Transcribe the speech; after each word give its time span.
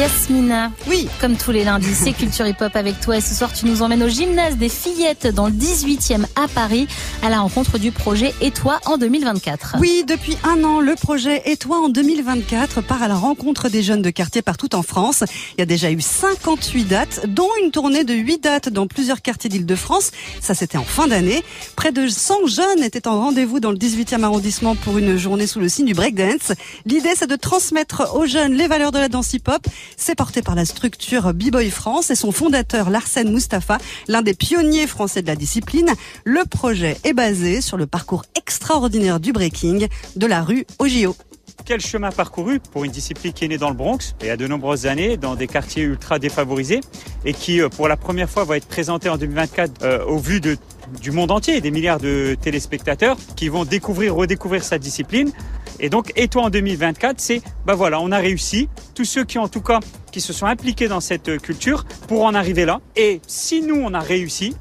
Yasmina. 0.00 0.72
Oui. 0.86 1.08
Comme 1.20 1.36
tous 1.36 1.50
les 1.50 1.62
lundis, 1.62 1.94
c'est 1.94 2.14
Culture 2.14 2.46
Hip 2.46 2.56
Hop 2.62 2.74
avec 2.74 3.00
toi. 3.00 3.18
Et 3.18 3.20
ce 3.20 3.34
soir, 3.34 3.52
tu 3.52 3.66
nous 3.66 3.82
emmènes 3.82 4.02
au 4.02 4.08
gymnase 4.08 4.56
des 4.56 4.70
fillettes 4.70 5.26
dans 5.26 5.46
le 5.46 5.52
18e 5.52 6.24
à 6.36 6.48
Paris 6.48 6.88
à 7.22 7.28
la 7.28 7.40
rencontre 7.40 7.76
du 7.76 7.92
projet 7.92 8.32
Et 8.40 8.50
toi 8.50 8.80
en 8.86 8.96
2024. 8.96 9.76
Oui, 9.78 10.04
depuis 10.08 10.38
un 10.42 10.64
an, 10.64 10.80
le 10.80 10.94
projet 10.94 11.42
Et 11.44 11.58
toi 11.58 11.80
en 11.84 11.90
2024 11.90 12.80
part 12.80 13.02
à 13.02 13.08
la 13.08 13.14
rencontre 13.14 13.68
des 13.68 13.82
jeunes 13.82 14.00
de 14.00 14.08
quartier 14.08 14.40
partout 14.40 14.74
en 14.74 14.82
France. 14.82 15.22
Il 15.58 15.60
y 15.60 15.62
a 15.62 15.66
déjà 15.66 15.90
eu 15.90 16.00
58 16.00 16.84
dates, 16.84 17.26
dont 17.26 17.50
une 17.62 17.70
tournée 17.70 18.04
de 18.04 18.14
8 18.14 18.42
dates 18.42 18.68
dans 18.70 18.86
plusieurs 18.86 19.20
quartiers 19.20 19.50
d'Île-de-France. 19.50 20.12
Ça, 20.40 20.54
c'était 20.54 20.78
en 20.78 20.84
fin 20.84 21.08
d'année. 21.08 21.44
Près 21.76 21.92
de 21.92 22.08
100 22.08 22.46
jeunes 22.46 22.82
étaient 22.82 23.06
en 23.06 23.20
rendez-vous 23.20 23.60
dans 23.60 23.70
le 23.70 23.76
18e 23.76 24.22
arrondissement 24.22 24.76
pour 24.76 24.96
une 24.96 25.18
journée 25.18 25.46
sous 25.46 25.60
le 25.60 25.68
signe 25.68 25.84
du 25.84 25.92
breakdance. 25.92 26.52
L'idée, 26.86 27.12
c'est 27.14 27.28
de 27.28 27.36
transmettre 27.36 28.14
aux 28.14 28.24
jeunes 28.24 28.54
les 28.54 28.66
valeurs 28.66 28.92
de 28.92 28.98
la 28.98 29.10
danse 29.10 29.34
hip-hop. 29.34 29.66
C'est 29.96 30.14
porté 30.14 30.42
par 30.42 30.54
la 30.54 30.64
structure 30.64 31.32
B-Boy 31.34 31.70
France 31.70 32.10
et 32.10 32.14
son 32.14 32.32
fondateur 32.32 32.90
Larsen 32.90 33.30
Mustafa, 33.32 33.78
l'un 34.08 34.22
des 34.22 34.34
pionniers 34.34 34.86
français 34.86 35.22
de 35.22 35.26
la 35.26 35.36
discipline. 35.36 35.90
Le 36.24 36.44
projet 36.44 36.96
est 37.04 37.12
basé 37.12 37.60
sur 37.60 37.76
le 37.76 37.86
parcours 37.86 38.24
extraordinaire 38.36 39.20
du 39.20 39.32
breaking 39.32 39.88
de 40.16 40.26
la 40.26 40.42
rue 40.42 40.66
au 40.78 40.86
JO. 40.86 41.16
Quel 41.64 41.80
chemin 41.80 42.10
parcouru 42.10 42.58
pour 42.58 42.84
une 42.84 42.90
discipline 42.90 43.32
qui 43.32 43.44
est 43.44 43.48
née 43.48 43.58
dans 43.58 43.68
le 43.68 43.76
Bronx 43.76 44.14
y 44.22 44.28
a 44.28 44.36
de 44.36 44.46
nombreuses 44.46 44.86
années, 44.86 45.16
dans 45.16 45.34
des 45.34 45.46
quartiers 45.46 45.82
ultra 45.82 46.18
défavorisés, 46.18 46.80
et 47.24 47.32
qui, 47.32 47.60
euh, 47.60 47.68
pour 47.68 47.88
la 47.88 47.96
première 47.96 48.30
fois, 48.30 48.44
va 48.44 48.56
être 48.56 48.66
présentée 48.66 49.08
en 49.08 49.16
2024 49.16 49.82
euh, 49.82 50.04
au 50.04 50.18
vu 50.18 50.40
de, 50.40 50.56
du 51.00 51.10
monde 51.10 51.30
entier, 51.30 51.60
des 51.60 51.70
milliards 51.70 52.00
de 52.00 52.36
téléspectateurs 52.40 53.16
qui 53.36 53.48
vont 53.48 53.64
découvrir, 53.64 54.14
redécouvrir 54.14 54.64
sa 54.64 54.78
discipline. 54.78 55.32
Et 55.78 55.88
donc, 55.88 56.12
et 56.16 56.28
toi 56.28 56.44
en 56.44 56.50
2024, 56.50 57.20
c'est, 57.20 57.42
bah 57.66 57.74
voilà, 57.74 58.00
on 58.00 58.10
a 58.12 58.18
réussi. 58.18 58.68
Tous 58.94 59.04
ceux 59.04 59.24
qui, 59.24 59.38
en 59.38 59.48
tout 59.48 59.60
cas, 59.60 59.80
qui 60.10 60.20
se 60.20 60.32
sont 60.32 60.46
impliqués 60.46 60.88
dans 60.88 61.00
cette 61.00 61.40
culture 61.40 61.84
pour 62.08 62.24
en 62.24 62.34
arriver 62.34 62.64
là. 62.64 62.80
Et 62.96 63.20
si 63.26 63.62
nous, 63.62 63.76
on 63.76 63.94
a 63.94 64.00
réussi, 64.00 64.54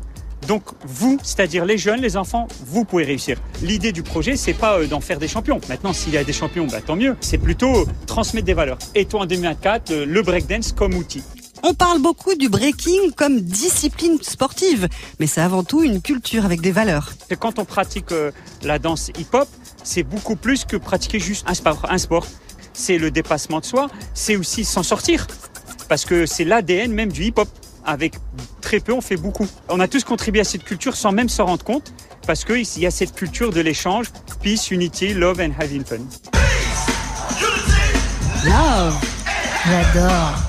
donc 0.47 0.63
vous, 0.85 1.19
c'est-à-dire 1.21 1.65
les 1.65 1.77
jeunes, 1.77 2.01
les 2.01 2.17
enfants, 2.17 2.47
vous 2.65 2.85
pouvez 2.85 3.03
réussir. 3.03 3.37
L'idée 3.61 3.91
du 3.91 4.03
projet, 4.03 4.35
c'est 4.35 4.53
pas 4.53 4.79
euh, 4.79 4.87
d'en 4.87 4.99
faire 4.99 5.19
des 5.19 5.27
champions. 5.27 5.59
Maintenant, 5.69 5.93
s'il 5.93 6.13
y 6.13 6.17
a 6.17 6.23
des 6.23 6.33
champions, 6.33 6.67
bah, 6.67 6.81
tant 6.81 6.95
mieux. 6.95 7.15
C'est 7.19 7.37
plutôt 7.37 7.81
euh, 7.81 7.85
transmettre 8.07 8.45
des 8.45 8.53
valeurs. 8.53 8.79
Et 8.95 9.05
toi 9.05 9.21
en 9.21 9.25
2024, 9.25 9.91
euh, 9.91 10.05
le 10.05 10.21
breakdance 10.21 10.71
comme 10.71 10.95
outil. 10.95 11.23
On 11.61 11.73
parle 11.73 12.01
beaucoup 12.01 12.35
du 12.35 12.47
breaking 12.47 13.11
comme 13.17 13.41
discipline 13.41 14.17
sportive, 14.21 14.87
mais 15.19 15.27
c'est 15.27 15.41
avant 15.41 15.63
tout 15.63 15.83
une 15.83 16.01
culture 16.01 16.45
avec 16.45 16.61
des 16.61 16.71
valeurs. 16.71 17.11
Quand 17.37 17.59
on 17.59 17.65
pratique 17.65 18.13
la 18.63 18.79
danse 18.79 19.11
hip-hop, 19.19 19.49
c'est 19.83 20.03
beaucoup 20.03 20.35
plus 20.35 20.65
que 20.65 20.77
pratiquer 20.77 21.19
juste 21.19 21.45
un 21.47 21.53
sport. 21.53 21.85
Un 21.89 21.97
sport. 21.97 22.25
C'est 22.73 22.97
le 22.97 23.11
dépassement 23.11 23.59
de 23.59 23.65
soi, 23.65 23.87
c'est 24.13 24.35
aussi 24.35 24.63
s'en 24.63 24.83
sortir. 24.83 25.27
Parce 25.89 26.05
que 26.05 26.25
c'est 26.25 26.45
l'ADN 26.45 26.93
même 26.93 27.11
du 27.11 27.25
hip-hop 27.25 27.49
avec 27.85 28.15
très 28.61 28.79
peu, 28.79 28.93
on 28.93 29.01
fait 29.01 29.17
beaucoup. 29.17 29.47
On 29.69 29.79
a 29.79 29.87
tous 29.87 30.03
contribué 30.03 30.41
à 30.41 30.43
cette 30.43 30.63
culture 30.63 30.95
sans 30.95 31.11
même 31.11 31.29
s'en 31.29 31.45
rendre 31.45 31.65
compte, 31.65 31.93
parce 32.27 32.45
qu'il 32.45 32.65
y 32.77 32.85
a 32.85 32.91
cette 32.91 33.15
culture 33.15 33.51
de 33.51 33.61
l'échange, 33.61 34.11
peace, 34.41 34.69
unity, 34.69 35.13
love 35.13 35.39
and 35.41 35.51
having 35.59 35.83
fun. 35.83 35.97
Love, 38.45 38.95
j'adore 39.65 40.48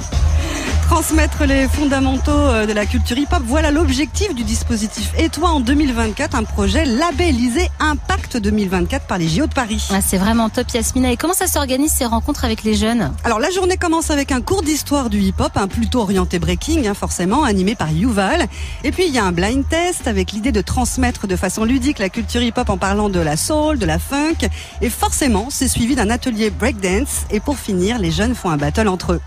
transmettre 0.90 1.44
les 1.44 1.68
fondamentaux 1.68 2.32
euh, 2.32 2.66
de 2.66 2.72
la 2.72 2.84
culture 2.84 3.16
hip-hop. 3.16 3.40
Voilà 3.46 3.70
l'objectif 3.70 4.34
du 4.34 4.42
dispositif 4.42 5.12
Et 5.16 5.28
toi 5.28 5.50
en 5.50 5.60
2024, 5.60 6.34
un 6.34 6.42
projet 6.42 6.84
labellisé 6.84 7.68
Impact 7.78 8.38
2024 8.38 9.06
par 9.06 9.16
les 9.16 9.28
JO 9.28 9.46
de 9.46 9.54
Paris. 9.54 9.86
Ah, 9.92 10.00
c'est 10.04 10.18
vraiment 10.18 10.48
top 10.48 10.68
Yasmina. 10.74 11.12
Et 11.12 11.16
comment 11.16 11.32
ça 11.32 11.46
s'organise 11.46 11.92
ces 11.92 12.06
rencontres 12.06 12.44
avec 12.44 12.64
les 12.64 12.74
jeunes? 12.74 13.12
Alors 13.22 13.38
la 13.38 13.50
journée 13.50 13.76
commence 13.76 14.10
avec 14.10 14.32
un 14.32 14.40
cours 14.40 14.62
d'histoire 14.62 15.10
du 15.10 15.20
hip-hop, 15.20 15.52
un 15.54 15.68
plutôt 15.68 16.00
orienté 16.00 16.40
breaking, 16.40 16.88
hein, 16.88 16.94
forcément, 16.94 17.44
animé 17.44 17.76
par 17.76 17.92
Yuval. 17.92 18.48
Et 18.82 18.90
puis 18.90 19.06
il 19.06 19.14
y 19.14 19.18
a 19.18 19.24
un 19.24 19.32
blind 19.32 19.62
test 19.68 20.08
avec 20.08 20.32
l'idée 20.32 20.50
de 20.50 20.60
transmettre 20.60 21.28
de 21.28 21.36
façon 21.36 21.62
ludique 21.62 22.00
la 22.00 22.08
culture 22.08 22.42
hip-hop 22.42 22.68
en 22.68 22.78
parlant 22.78 23.08
de 23.08 23.20
la 23.20 23.36
soul, 23.36 23.78
de 23.78 23.86
la 23.86 24.00
funk. 24.00 24.48
Et 24.82 24.90
forcément, 24.90 25.50
c'est 25.50 25.68
suivi 25.68 25.94
d'un 25.94 26.10
atelier 26.10 26.50
breakdance. 26.50 27.26
Et 27.30 27.38
pour 27.38 27.60
finir, 27.60 28.00
les 28.00 28.10
jeunes 28.10 28.34
font 28.34 28.50
un 28.50 28.56
battle 28.56 28.88
entre 28.88 29.12
eux. 29.12 29.20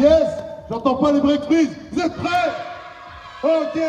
Yes 0.00 0.45
J'entends 0.68 0.96
pas 0.96 1.12
les 1.12 1.20
break 1.20 1.42
freeze. 1.44 1.70
Vous 1.92 2.00
êtes 2.00 2.14
prêts? 2.14 2.50
Ok. 3.42 3.80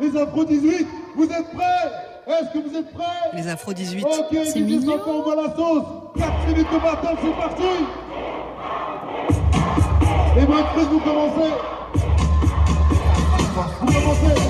Les 0.00 0.16
Afro 0.16 0.44
18, 0.44 0.86
vous 1.16 1.24
êtes 1.24 1.50
prêts? 1.54 1.90
Est-ce 2.26 2.52
que 2.52 2.68
vous 2.68 2.76
êtes 2.76 2.92
prêts? 2.94 3.30
Les 3.34 3.48
Afro 3.48 3.72
18. 3.72 4.04
Ok, 4.04 4.38
c'est 4.44 4.60
mignon. 4.60 4.98
on 5.06 5.22
voit 5.22 5.36
la 5.36 5.54
sauce. 5.54 5.84
4 6.16 6.46
minutes 6.48 6.68
de 6.72 6.78
battle, 6.78 7.18
c'est 7.22 7.36
parti 7.36 7.62
Les 10.36 10.46
break 10.46 10.66
freeze, 10.66 10.86
vous 10.88 11.00
commencez 11.00 11.50
Vous 13.80 13.86
commencez 13.86 14.43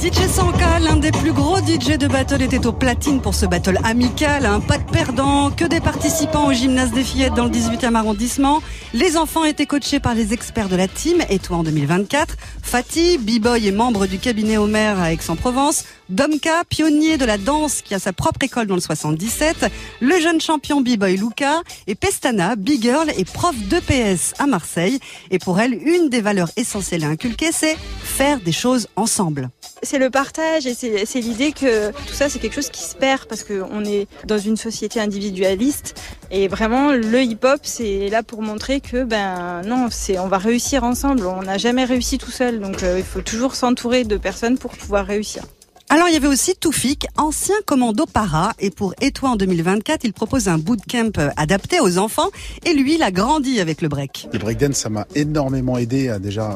DJ 0.00 0.28
Sanka, 0.28 0.78
l'un 0.78 0.94
des 0.94 1.10
plus 1.10 1.32
gros 1.32 1.58
DJ 1.58 1.98
de 1.98 2.06
battle, 2.06 2.42
était 2.42 2.66
au 2.66 2.72
platine 2.72 3.20
pour 3.20 3.34
ce 3.34 3.46
battle 3.46 3.78
amical. 3.82 4.46
Hein. 4.46 4.60
Pas 4.60 4.78
de 4.78 4.88
perdants, 4.88 5.50
que 5.50 5.64
des 5.64 5.80
participants 5.80 6.46
au 6.46 6.52
gymnase 6.52 6.92
des 6.92 7.02
fillettes 7.02 7.34
dans 7.34 7.44
le 7.44 7.50
18e 7.50 7.96
arrondissement. 7.96 8.62
Les 8.94 9.16
enfants 9.16 9.44
étaient 9.44 9.66
coachés 9.66 9.98
par 9.98 10.14
les 10.14 10.32
experts 10.32 10.68
de 10.68 10.76
la 10.76 10.86
team, 10.86 11.22
et 11.28 11.40
toi 11.40 11.58
en 11.58 11.62
2024. 11.64 12.36
Fatih, 12.62 13.18
b-boy 13.18 13.66
et 13.66 13.72
membre 13.72 14.06
du 14.06 14.18
cabinet 14.18 14.56
Homer 14.56 14.94
à 15.00 15.12
Aix-en-Provence. 15.12 15.84
Domka, 16.08 16.64
pionnier 16.64 17.18
de 17.18 17.26
la 17.26 17.36
danse 17.36 17.82
qui 17.82 17.94
a 17.94 17.98
sa 17.98 18.14
propre 18.14 18.42
école 18.42 18.66
dans 18.66 18.74
le 18.74 18.80
77, 18.80 19.66
le 20.00 20.18
jeune 20.18 20.40
champion 20.40 20.80
b-boy 20.80 21.16
Luca 21.16 21.62
et 21.86 21.94
Pestana, 21.94 22.56
big 22.56 22.80
girl 22.82 23.10
et 23.14 23.24
prof 23.26 23.54
d'EPS 23.54 24.32
à 24.38 24.46
Marseille. 24.46 25.00
Et 25.30 25.38
pour 25.38 25.60
elle, 25.60 25.74
une 25.74 26.08
des 26.08 26.22
valeurs 26.22 26.50
essentielles 26.56 27.04
à 27.04 27.08
inculquer, 27.08 27.52
c'est 27.52 27.76
faire 28.02 28.40
des 28.40 28.52
choses 28.52 28.88
ensemble. 28.96 29.50
C'est 29.82 29.98
le 29.98 30.08
partage 30.08 30.66
et 30.66 30.74
c'est 30.74 31.20
l'idée 31.20 31.52
que 31.52 31.90
tout 31.90 32.14
ça 32.14 32.28
c'est 32.28 32.38
quelque 32.38 32.54
chose 32.54 32.70
qui 32.70 32.82
se 32.82 32.96
perd 32.96 33.26
parce 33.26 33.44
qu'on 33.44 33.84
est 33.84 34.08
dans 34.24 34.38
une 34.38 34.56
société 34.56 35.00
individualiste 35.00 36.00
et 36.30 36.48
vraiment 36.48 36.90
le 36.90 37.22
hip-hop 37.22 37.60
c'est 37.62 38.08
là 38.08 38.24
pour 38.24 38.42
montrer 38.42 38.80
que 38.80 39.04
ben 39.04 39.62
non 39.64 39.86
c'est 39.88 40.18
on 40.18 40.26
va 40.26 40.38
réussir 40.38 40.82
ensemble 40.82 41.24
on 41.26 41.42
n'a 41.42 41.58
jamais 41.58 41.84
réussi 41.84 42.18
tout 42.18 42.32
seul 42.32 42.58
donc 42.58 42.82
euh, 42.82 42.98
il 42.98 43.04
faut 43.04 43.20
toujours 43.20 43.54
s'entourer 43.54 44.02
de 44.02 44.16
personnes 44.16 44.58
pour 44.58 44.72
pouvoir 44.72 45.06
réussir. 45.06 45.44
Alors 45.90 46.06
il 46.08 46.12
y 46.12 46.16
avait 46.18 46.28
aussi 46.28 46.54
Toufik, 46.54 47.06
ancien 47.16 47.54
commando 47.64 48.04
para, 48.04 48.52
et 48.58 48.68
pour 48.68 48.94
toi 49.14 49.30
en 49.30 49.36
2024, 49.36 50.04
il 50.04 50.12
propose 50.12 50.46
un 50.48 50.58
bootcamp 50.58 51.12
euh, 51.16 51.30
adapté 51.38 51.80
aux 51.80 51.96
enfants, 51.96 52.28
et 52.66 52.74
lui, 52.74 52.96
il 52.96 53.02
a 53.02 53.10
grandi 53.10 53.58
avec 53.58 53.80
le 53.80 53.88
break. 53.88 54.28
Le 54.30 54.38
breakdance, 54.38 54.76
ça 54.76 54.90
m'a 54.90 55.06
énormément 55.14 55.78
aidé 55.78 56.08
euh, 56.08 56.18
déjà 56.18 56.54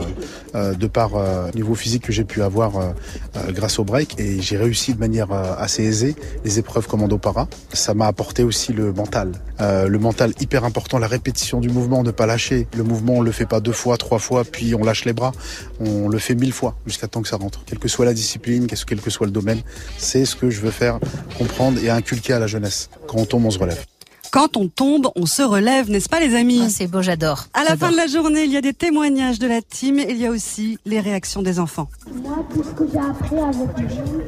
euh, 0.54 0.75
de 0.75 0.87
par 0.87 1.16
euh, 1.16 1.50
niveau 1.54 1.75
physique 1.75 2.03
que 2.03 2.12
j'ai 2.12 2.25
pu 2.25 2.42
avoir 2.42 2.76
euh, 2.76 2.91
euh, 3.37 3.53
grâce 3.53 3.78
au 3.78 3.84
break, 3.84 4.21
et 4.21 4.42
j'ai 4.42 4.59
réussi 4.59 4.92
de 4.92 4.98
manière 4.98 5.32
assez 5.32 5.82
aisée 5.82 6.15
les 6.44 6.59
épreuves 6.59 6.87
commando 6.87 7.16
para. 7.16 7.48
Ça 7.72 7.94
m'a 7.94 8.09
apporté 8.09 8.42
aussi 8.42 8.75
le 8.75 8.92
mental, 8.92 9.32
le 9.59 9.98
mental 9.98 10.34
hyper 10.41 10.65
important, 10.65 10.98
la 10.98 11.06
répétition 11.06 11.60
du 11.60 11.71
mouvement, 11.71 12.03
ne 12.03 12.10
pas 12.10 12.26
lâcher. 12.26 12.66
Le 12.76 12.82
mouvement, 12.82 13.15
on 13.15 13.22
le 13.22 13.32
fait 13.32 13.47
pas 13.47 13.60
deux 13.60 13.72
fois, 13.72 13.97
trois 13.97 14.19
fois, 14.19 14.44
puis 14.44 14.75
on 14.75 14.84
lâche 14.84 15.06
les 15.06 15.15
bras. 15.15 15.32
On 15.81 16.09
le 16.09 16.19
fait 16.19 16.34
mille 16.34 16.53
fois 16.53 16.76
jusqu'à 16.84 17.09
temps 17.09 17.22
que 17.22 17.28
ça 17.28 17.37
rentre. 17.37 17.62
Quelle 17.65 17.78
que 17.78 17.88
soit 17.88 18.04
la 18.04 18.12
discipline, 18.12 18.66
quel 18.66 19.00
que 19.00 19.10
soit 19.10 19.22
le 19.27 19.33
domaine. 19.33 19.60
C'est 19.99 20.25
ce 20.25 20.37
que 20.37 20.50
je 20.50 20.60
veux 20.60 20.71
faire 20.71 20.99
comprendre 21.38 21.83
et 21.83 21.91
inculquer 21.91 22.33
à 22.34 22.38
la 22.38 22.47
jeunesse. 22.47 22.91
Quand 23.06 23.19
on 23.19 23.25
tombe, 23.25 23.47
on 23.47 23.50
se 23.50 23.59
relève. 23.59 23.84
Quand 24.33 24.56
on 24.56 24.66
tombe, 24.66 25.09
on 25.15 25.27
se 25.27 25.43
relève, 25.43 25.91
n'est-ce 25.91 26.09
pas 26.09 26.19
les 26.19 26.34
amis 26.34 26.62
ah, 26.65 26.71
C'est 26.71 26.87
beau, 26.87 27.03
j'adore. 27.03 27.49
À 27.53 27.65
la 27.65 27.77
fin 27.77 27.91
de 27.91 27.97
la 27.99 28.06
journée, 28.06 28.44
il 28.44 28.50
y 28.50 28.56
a 28.56 28.62
des 28.62 28.72
témoignages 28.72 29.38
de 29.38 29.47
la 29.47 29.60
team 29.60 29.99
et 29.99 30.06
il 30.09 30.16
y 30.16 30.27
a 30.27 30.31
aussi 30.31 30.78
les 30.87 31.00
réactions 31.00 31.43
des 31.43 31.59
enfants. 31.59 31.87
Moi, 32.10 32.38
tout 32.50 32.65
ce 32.65 32.71
que 32.71 32.84
j'ai 32.91 32.99
appris 32.99 33.38
avec 33.38 33.91
vous, 33.91 34.22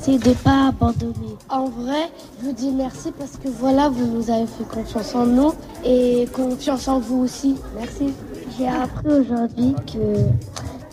c'est 0.00 0.16
de 0.16 0.30
ne 0.30 0.34
pas 0.34 0.68
abandonner. 0.68 1.36
En 1.50 1.66
vrai, 1.66 2.10
je 2.40 2.46
vous 2.46 2.52
dis 2.54 2.70
merci 2.70 3.12
parce 3.18 3.32
que 3.32 3.48
voilà, 3.50 3.90
vous 3.90 4.06
nous 4.06 4.30
avez 4.30 4.46
fait 4.46 4.66
confiance 4.66 5.14
en 5.14 5.26
nous 5.26 5.52
et 5.84 6.26
confiance 6.32 6.88
en 6.88 6.98
vous 6.98 7.18
aussi. 7.18 7.56
Merci. 7.78 8.14
J'ai 8.56 8.66
appris 8.66 9.08
aujourd'hui 9.08 9.74
que 9.92 10.24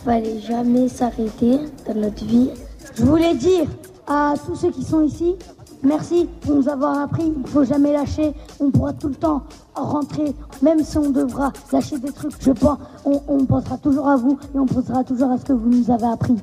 fallait 0.04 0.40
jamais 0.42 0.90
s'arrêter 0.90 1.60
dans 1.86 1.94
notre 1.94 2.22
vie 2.26 2.50
je 2.98 3.04
voulais 3.04 3.34
dire 3.34 3.66
à 4.08 4.34
tous 4.44 4.56
ceux 4.56 4.70
qui 4.70 4.82
sont 4.82 5.02
ici, 5.02 5.36
merci 5.82 6.28
pour 6.40 6.56
nous 6.56 6.68
avoir 6.68 6.98
appris. 6.98 7.32
Il 7.36 7.42
ne 7.42 7.46
faut 7.46 7.64
jamais 7.64 7.92
lâcher. 7.92 8.32
On 8.58 8.70
pourra 8.70 8.92
tout 8.92 9.08
le 9.08 9.14
temps 9.14 9.42
rentrer, 9.74 10.34
même 10.62 10.82
si 10.82 10.98
on 10.98 11.10
devra 11.10 11.52
lâcher 11.72 11.98
des 11.98 12.10
trucs. 12.10 12.32
Je 12.40 12.50
pense, 12.50 12.78
on, 13.04 13.20
on 13.28 13.44
pensera 13.44 13.78
toujours 13.78 14.08
à 14.08 14.16
vous 14.16 14.38
et 14.54 14.58
on 14.58 14.66
pensera 14.66 15.04
toujours 15.04 15.30
à 15.30 15.38
ce 15.38 15.44
que 15.44 15.52
vous 15.52 15.68
nous 15.70 15.90
avez 15.90 16.06
appris. 16.06 16.34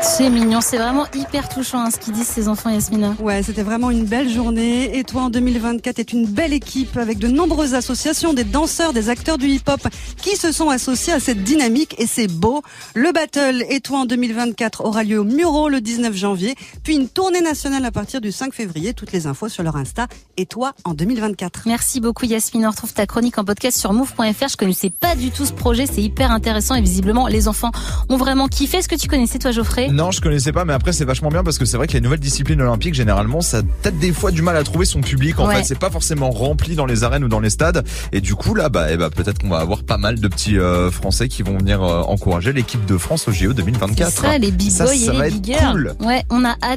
C'est 0.00 0.30
mignon, 0.30 0.60
c'est 0.60 0.78
vraiment 0.78 1.06
hyper 1.14 1.48
touchant 1.48 1.80
hein, 1.80 1.90
ce 1.90 1.98
qu'ils 1.98 2.12
disent 2.12 2.28
ces 2.28 2.48
enfants, 2.48 2.70
Yasmina. 2.70 3.14
Ouais, 3.20 3.42
c'était 3.42 3.62
vraiment 3.62 3.90
une 3.90 4.04
belle 4.04 4.28
journée. 4.28 4.96
Et 4.96 5.04
toi, 5.04 5.22
en 5.22 5.30
2024, 5.30 5.98
est 5.98 6.12
une 6.12 6.26
belle 6.26 6.52
équipe 6.52 6.96
avec 6.96 7.18
de 7.18 7.28
nombreuses 7.28 7.74
associations, 7.74 8.32
des 8.32 8.44
danseurs, 8.44 8.92
des 8.92 9.08
acteurs 9.10 9.38
du 9.38 9.46
hip-hop 9.48 9.80
qui 10.16 10.36
se 10.36 10.52
sont 10.52 10.70
associés 10.70 11.12
à 11.12 11.20
cette 11.20 11.42
dynamique 11.42 11.96
et 11.98 12.06
c'est 12.06 12.28
beau. 12.28 12.62
Le 12.94 13.12
battle 13.12 13.64
Et 13.68 13.80
toi 13.80 14.00
en 14.00 14.04
2024 14.06 14.84
aura 14.84 15.02
lieu 15.02 15.18
au 15.18 15.24
Muro 15.24 15.68
le 15.68 15.80
19 15.80 16.14
janvier, 16.14 16.54
puis 16.82 16.96
une 16.96 17.08
tournée 17.08 17.40
nationale 17.40 17.84
à 17.84 17.90
partir 17.90 18.20
du 18.20 18.32
5 18.32 18.54
février. 18.54 18.94
Toutes 18.94 19.12
les 19.12 19.26
infos 19.26 19.48
sur 19.48 19.62
leur 19.62 19.76
Insta. 19.76 20.06
Et 20.36 20.46
toi 20.46 20.72
en 20.84 20.94
2024. 20.94 21.62
Merci 21.66 22.00
beaucoup 22.00 22.24
Yasmina. 22.24 22.68
On 22.68 22.70
retrouve 22.70 22.92
ta 22.92 23.06
chronique 23.06 23.38
en 23.38 23.44
podcast 23.44 23.78
sur 23.78 23.92
move.fr. 23.92 24.48
Je 24.48 24.56
connaissais 24.56 24.90
pas 24.90 25.16
du 25.16 25.30
tout 25.30 25.44
ce 25.44 25.52
projet, 25.52 25.86
c'est 25.86 26.02
hyper 26.02 26.30
intéressant 26.30 26.74
et 26.76 26.80
visiblement 26.80 27.26
les 27.26 27.48
enfants 27.48 27.72
ont 28.08 28.16
vraiment 28.16 28.46
kiffé. 28.48 28.78
Est-ce 28.78 28.88
que 28.88 28.94
tu 28.96 29.08
connaissais 29.08 29.38
toi 29.38 29.50
Geoffrey? 29.50 29.87
Non, 29.92 30.10
je 30.10 30.20
connaissais 30.20 30.52
pas, 30.52 30.64
mais 30.64 30.72
après 30.72 30.92
c'est 30.92 31.04
vachement 31.04 31.28
bien 31.30 31.42
parce 31.42 31.58
que 31.58 31.64
c'est 31.64 31.76
vrai 31.76 31.86
que 31.86 31.92
les 31.94 32.00
nouvelles 32.00 32.20
disciplines 32.20 32.60
olympiques, 32.60 32.94
généralement, 32.94 33.40
ça 33.40 33.58
a 33.58 33.62
peut-être 33.62 33.98
des 33.98 34.12
fois 34.12 34.30
du 34.30 34.42
mal 34.42 34.56
à 34.56 34.62
trouver 34.64 34.84
son 34.84 35.00
public. 35.00 35.38
En 35.38 35.48
Ouais. 35.48 35.56
fait, 35.56 35.64
c'est 35.64 35.78
pas 35.78 35.90
forcément 35.90 36.30
rempli 36.30 36.74
dans 36.74 36.86
les 36.86 37.04
arènes 37.04 37.24
ou 37.24 37.28
dans 37.28 37.40
les 37.40 37.50
stades. 37.50 37.84
Et 38.12 38.20
du 38.20 38.34
coup, 38.34 38.54
là, 38.54 38.68
bah, 38.68 38.86
eh 38.90 38.96
bah 38.96 39.10
peut-être 39.10 39.38
qu'on 39.40 39.48
va 39.48 39.58
avoir 39.58 39.82
pas 39.82 39.96
mal 39.98 40.20
de 40.20 40.28
petits 40.28 40.58
euh, 40.58 40.90
Français 40.90 41.28
qui 41.28 41.42
vont 41.42 41.56
venir 41.58 41.82
euh, 41.82 42.02
encourager 42.02 42.52
l'équipe 42.52 42.84
de 42.86 42.96
France 42.98 43.28
au 43.28 43.32
JO 43.32 43.52
2024. 43.54 44.10
C'est 44.10 44.20
ça, 44.20 44.38
les 44.38 44.50
Ça, 44.50 44.52
big 44.52 44.72
boys 44.78 44.86
ça 44.86 44.94
et 45.14 45.16
va 45.18 45.24
les 45.24 45.30
big 45.32 45.44
girls. 45.44 45.94
cool. 45.98 46.06
Ouais, 46.06 46.22
on 46.30 46.44
a 46.44 46.54
hâte. 46.62 46.76